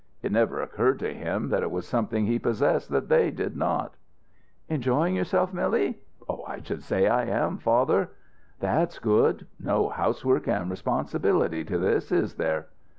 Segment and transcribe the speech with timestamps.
[0.23, 3.97] It never occurred to him that it was something he possessed that they did not.
[4.67, 5.99] "Enjoying yourself, Milly?"
[6.47, 8.09] "I should say I am, father."
[8.59, 9.45] "That's good.
[9.59, 12.65] No housework and responsibility to this, is there?"